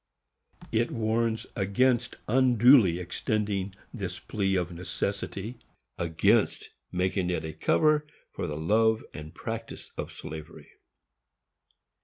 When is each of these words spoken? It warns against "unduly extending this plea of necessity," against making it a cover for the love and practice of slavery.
It 0.71 0.89
warns 0.89 1.45
against 1.55 2.15
"unduly 2.27 2.97
extending 2.97 3.75
this 3.93 4.17
plea 4.17 4.55
of 4.55 4.71
necessity," 4.71 5.59
against 5.99 6.71
making 6.91 7.29
it 7.29 7.45
a 7.45 7.53
cover 7.53 8.07
for 8.31 8.47
the 8.47 8.57
love 8.57 9.03
and 9.13 9.31
practice 9.31 9.91
of 9.99 10.11
slavery. 10.11 10.71